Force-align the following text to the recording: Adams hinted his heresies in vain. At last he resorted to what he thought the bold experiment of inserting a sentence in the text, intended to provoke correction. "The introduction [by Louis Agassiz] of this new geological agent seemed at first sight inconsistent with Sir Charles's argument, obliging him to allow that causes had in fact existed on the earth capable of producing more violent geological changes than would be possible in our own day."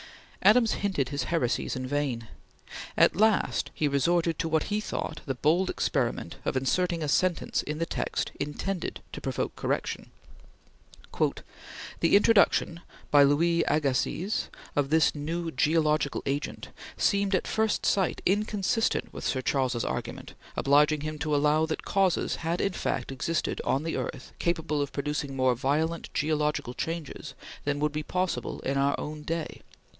Adams 0.41 0.71
hinted 0.71 1.09
his 1.09 1.25
heresies 1.25 1.75
in 1.75 1.85
vain. 1.85 2.27
At 2.97 3.15
last 3.15 3.69
he 3.75 3.87
resorted 3.87 4.39
to 4.39 4.49
what 4.49 4.63
he 4.63 4.81
thought 4.81 5.21
the 5.27 5.35
bold 5.35 5.69
experiment 5.69 6.37
of 6.43 6.57
inserting 6.57 7.03
a 7.03 7.07
sentence 7.07 7.61
in 7.61 7.77
the 7.77 7.85
text, 7.85 8.31
intended 8.39 9.01
to 9.13 9.21
provoke 9.21 9.55
correction. 9.55 10.09
"The 11.99 12.15
introduction 12.15 12.79
[by 13.11 13.21
Louis 13.21 13.63
Agassiz] 13.67 14.49
of 14.75 14.89
this 14.89 15.13
new 15.13 15.51
geological 15.51 16.23
agent 16.25 16.69
seemed 16.97 17.35
at 17.35 17.45
first 17.45 17.85
sight 17.85 18.23
inconsistent 18.25 19.13
with 19.13 19.23
Sir 19.23 19.43
Charles's 19.43 19.85
argument, 19.85 20.33
obliging 20.57 21.01
him 21.01 21.19
to 21.19 21.35
allow 21.35 21.67
that 21.67 21.85
causes 21.85 22.37
had 22.37 22.59
in 22.59 22.73
fact 22.73 23.11
existed 23.11 23.61
on 23.63 23.83
the 23.83 23.97
earth 23.97 24.31
capable 24.39 24.81
of 24.81 24.91
producing 24.93 25.35
more 25.35 25.53
violent 25.53 26.11
geological 26.15 26.73
changes 26.73 27.35
than 27.65 27.79
would 27.79 27.91
be 27.91 28.01
possible 28.01 28.59
in 28.61 28.79
our 28.79 28.99
own 28.99 29.21
day." 29.21 29.61